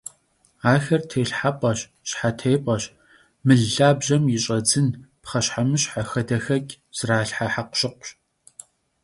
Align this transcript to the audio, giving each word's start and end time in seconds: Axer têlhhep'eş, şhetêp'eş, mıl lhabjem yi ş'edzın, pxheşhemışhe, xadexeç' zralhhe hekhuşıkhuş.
Axer 0.73 1.01
têlhhep'eş, 1.09 1.79
şhetêp'eş, 2.09 2.83
mıl 3.45 3.61
lhabjem 3.73 4.23
yi 4.31 4.39
ş'edzın, 4.45 4.87
pxheşhemışhe, 5.23 6.01
xadexeç' 6.09 6.77
zralhhe 6.97 7.47
hekhuşıkhuş. 7.55 8.09